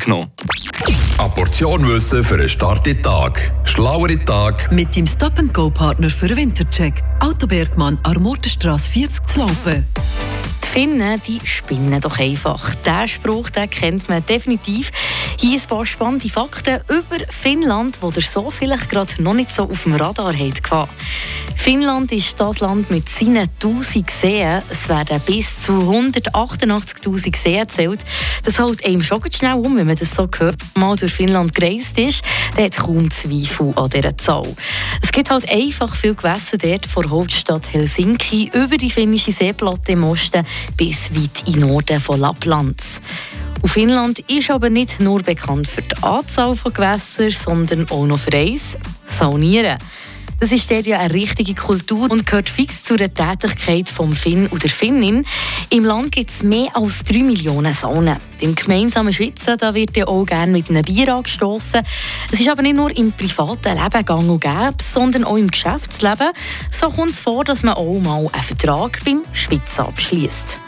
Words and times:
genommen. 0.00 0.30
Eine 1.18 1.28
Portion 1.30 1.86
Wissen 1.86 2.24
für 2.24 2.34
einen 2.34 2.48
starken 2.48 3.02
Tag. 3.02 3.52
Schlauere 3.64 4.18
Tag. 4.24 4.72
Mit 4.72 4.96
dem 4.96 5.06
Stop-and-Go-Partner 5.06 6.10
für 6.10 6.28
den 6.28 6.38
Wintercheck. 6.38 7.02
Autobergmann, 7.20 7.98
Armortenstrasse 8.02 8.90
40 8.90 9.26
zu 9.26 9.38
laufen. 9.40 9.86
Finnen, 10.72 11.20
die 11.26 11.40
spinnen 11.44 12.00
doch 12.00 12.18
einfach. 12.20 12.76
Der 12.86 13.08
Spruch 13.08 13.50
den 13.50 13.68
kennt 13.68 14.08
man 14.08 14.24
definitiv. 14.24 14.92
Hier 15.36 15.60
ein 15.60 15.66
paar 15.66 15.84
spannende 15.84 16.28
Fakten 16.28 16.78
über 16.88 17.24
Finnland, 17.28 17.98
wo 18.00 18.12
ihr 18.14 18.22
so 18.22 18.52
vielleicht 18.52 18.88
gerade 18.88 19.20
noch 19.20 19.34
nicht 19.34 19.50
so 19.50 19.64
auf 19.64 19.82
dem 19.82 19.96
Radar 19.96 20.32
habt. 20.32 20.92
Finnland 21.56 22.10
ist 22.12 22.40
das 22.40 22.60
Land 22.60 22.90
mit 22.90 23.08
seinen 23.08 23.48
1000 23.62 24.10
Seen. 24.10 24.62
Es 24.70 24.88
werden 24.88 25.20
bis 25.26 25.62
zu 25.62 25.72
188.000 25.72 27.36
Seen 27.36 27.60
gezählt. 27.60 28.00
Das 28.44 28.58
hält 28.58 28.84
einem 28.84 29.02
schon 29.02 29.22
schnell 29.30 29.54
um, 29.54 29.76
wenn 29.76 29.86
man 29.86 29.96
das 29.96 30.14
so 30.14 30.28
hört. 30.38 30.56
Mal 30.74 30.96
durch 30.96 31.12
Finnland 31.12 31.54
gereist 31.54 31.98
ist, 31.98 32.22
der 32.56 32.66
hat 32.66 32.76
kaum 32.78 33.10
Zweifel 33.10 33.72
an 33.76 33.90
dieser 33.90 34.16
Zahl. 34.16 34.56
Es 35.02 35.12
gibt 35.12 35.30
halt 35.30 35.50
einfach 35.50 35.94
viel 35.94 36.14
Gewässer 36.14 36.58
dort 36.58 36.86
von 36.86 37.10
Hauptstadt 37.10 37.72
Helsinki 37.72 38.50
über 38.54 38.76
die 38.76 38.90
finnische 38.90 39.32
Seeplatte 39.32 39.92
im 39.92 40.04
Osten 40.04 40.46
bis 40.76 41.10
weit 41.14 41.46
in 41.46 41.60
Norden 41.60 42.00
von 42.00 42.20
Lappland. 42.20 42.80
Und 43.62 43.68
Finnland 43.68 44.20
ist 44.20 44.50
aber 44.50 44.70
nicht 44.70 45.00
nur 45.00 45.22
bekannt 45.22 45.68
für 45.68 45.82
die 45.82 46.02
Anzahl 46.02 46.56
von 46.56 46.72
Gewässern, 46.72 47.30
sondern 47.30 47.90
auch 47.90 48.06
noch 48.06 48.18
für 48.18 48.32
eins, 48.32 48.76
Saunieren. 49.06 49.76
Das 50.40 50.52
ist 50.52 50.70
der 50.70 50.80
ja 50.80 50.98
eine 50.98 51.12
richtige 51.12 51.54
Kultur 51.54 52.10
und 52.10 52.24
gehört 52.24 52.48
fix 52.48 52.82
zu 52.82 52.96
der 52.96 53.12
Tätigkeit 53.12 53.90
vom 53.90 54.14
Finn 54.14 54.46
oder 54.46 54.70
Finnin. 54.70 55.26
Im 55.68 55.84
Land 55.84 56.12
gibt 56.12 56.30
es 56.30 56.42
mehr 56.42 56.70
als 56.72 57.04
3 57.04 57.18
Millionen 57.18 57.74
Saunen. 57.74 58.16
Im 58.40 58.54
gemeinsamen 58.54 59.12
Schwitzen 59.12 59.58
da 59.58 59.74
wird 59.74 59.98
ja 59.98 60.08
auch 60.08 60.24
gerne 60.24 60.50
mit 60.50 60.70
einem 60.70 60.82
Bier 60.82 61.14
angestoßen. 61.14 61.82
Es 62.32 62.40
ist 62.40 62.48
aber 62.48 62.62
nicht 62.62 62.76
nur 62.76 62.96
im 62.96 63.12
privaten 63.12 63.76
Leben 63.76 64.04
gang 64.06 64.30
und 64.30 64.40
gäbe, 64.40 64.76
sondern 64.82 65.24
auch 65.24 65.36
im 65.36 65.48
Geschäftsleben. 65.50 66.30
So 66.70 66.88
kommt 66.88 67.10
es 67.10 67.20
vor, 67.20 67.44
dass 67.44 67.62
man 67.62 67.74
auch 67.74 68.00
mal 68.00 68.26
einen 68.32 68.42
Vertrag 68.42 68.98
beim 69.04 69.20
Schwitzen 69.34 69.84
abschließt. 69.84 70.58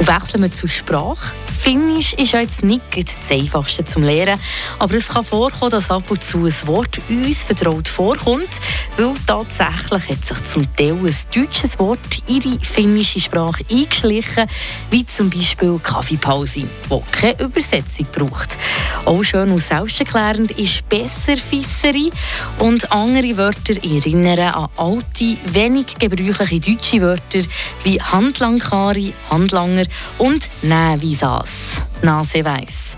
Wechseln 0.00 0.42
wir 0.42 0.52
zur 0.52 0.68
Sprache. 0.68 1.32
Finnisch 1.64 2.12
ist 2.14 2.32
ja 2.32 2.40
jetzt 2.40 2.62
nicht 2.62 2.82
das 2.94 3.30
einfachste 3.30 3.86
zum 3.86 4.02
Lernen, 4.02 4.38
aber 4.78 4.94
es 4.96 5.08
kann 5.08 5.24
vorkommen, 5.24 5.70
dass 5.70 5.90
ab 5.90 6.10
und 6.10 6.22
zu 6.22 6.44
ein 6.44 6.54
Wort 6.66 6.98
uns 7.08 7.44
vertraut 7.44 7.88
vorkommt, 7.88 8.50
weil 8.96 9.14
tatsächlich 9.26 10.08
hat 10.08 10.24
sich 10.24 10.44
zum 10.44 10.76
Teil 10.76 10.92
ein 10.92 11.14
deutsches 11.34 11.78
Wort 11.78 11.98
in 12.28 12.40
die 12.40 12.58
finnische 12.62 13.20
Sprache 13.20 13.64
eingeschlichen, 13.70 14.46
wie 14.90 15.04
zum 15.04 15.30
Beispiel 15.30 15.80
Kaffeepause, 15.82 16.62
wo 16.88 17.02
keine 17.10 17.40
Übersetzung 17.40 18.06
braucht. 18.12 18.56
Auch 19.04 19.22
schön 19.22 19.50
und 19.50 19.60
selbsterklärend 19.60 20.52
ist 20.52 20.88
Besserfisserei 20.88 22.10
und 22.58 22.90
andere 22.92 23.36
Wörter 23.36 23.74
erinnern 23.82 24.38
an 24.38 24.68
alte, 24.76 25.36
wenig 25.46 25.98
gebräuchliche 25.98 26.60
deutsche 26.60 27.00
Wörter 27.00 27.40
wie 27.82 28.00
Handlangkari, 28.00 29.12
Handlanger 29.30 29.86
und 30.18 30.48
Nähvisas. 30.62 31.82
Nase 32.02 32.44
weiss. 32.44 32.93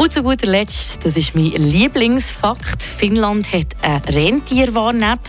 Und 0.00 0.14
zu 0.14 0.22
guter 0.22 0.46
Letzt, 0.46 1.04
das 1.04 1.14
ist 1.14 1.34
mein 1.34 1.50
Lieblingsfakt, 1.50 2.82
Finnland 2.82 3.52
hat 3.52 3.66
eine 3.82 4.16
Rentierwarn-App. 4.16 5.20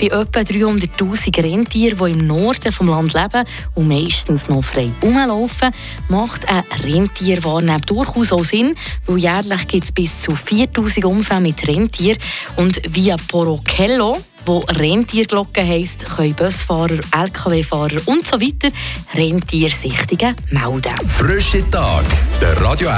Bei 0.00 0.06
etwa 0.06 0.40
300'000 0.40 1.44
Rentieren, 1.44 1.96
die 1.96 2.10
im 2.10 2.26
Norden 2.26 2.60
des 2.60 2.80
Landes 2.80 3.14
leben 3.14 3.44
und 3.76 3.86
meistens 3.86 4.48
noch 4.48 4.64
frei 4.64 4.90
rumlaufen, 5.00 5.70
macht 6.08 6.48
eine 6.48 6.64
Rentierwarn-App 6.82 7.86
durchaus 7.86 8.32
auch 8.32 8.42
Sinn, 8.42 8.74
weil 9.06 9.18
jährlich 9.18 9.68
gibt 9.68 9.84
es 9.84 9.92
bis 9.92 10.22
zu 10.22 10.34
4000 10.34 11.04
Unfälle 11.04 11.42
mit 11.42 11.68
Rentier 11.68 12.16
und 12.56 12.80
via 12.84 13.14
Porokello 13.28 14.18
wo 14.46 14.60
Rentierglocke 14.60 15.66
heisst, 15.66 16.04
können 16.06 16.34
Busfahrer, 16.34 16.98
LKW-Fahrer 17.10 18.00
und 18.06 18.26
so 18.26 18.38
Rentiersichtungen 19.14 20.36
melden. 20.50 21.08
Frische 21.08 21.68
Tag, 21.70 22.04
der 22.40 22.60
Radio 22.62 22.88